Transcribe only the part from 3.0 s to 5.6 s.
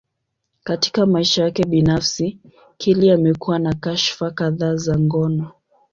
amekuwa na kashfa kadhaa za ngono.